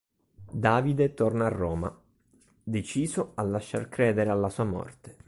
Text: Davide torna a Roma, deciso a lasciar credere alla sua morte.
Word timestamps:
Davide 0.49 1.13
torna 1.13 1.45
a 1.45 1.49
Roma, 1.49 1.95
deciso 2.63 3.33
a 3.35 3.43
lasciar 3.43 3.87
credere 3.87 4.31
alla 4.31 4.49
sua 4.49 4.63
morte. 4.63 5.17